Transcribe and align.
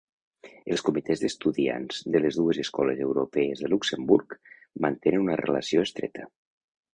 Els 0.75 0.83
comitès 0.85 1.19
d'estudiants 1.23 1.99
de 2.15 2.21
les 2.23 2.39
dues 2.39 2.61
Escoles 2.63 3.03
Europees 3.09 3.61
de 3.61 3.69
Luxemburg 3.75 4.35
mantenen 4.87 5.23
una 5.27 5.39
relació 5.43 5.85
estreta. 5.91 6.27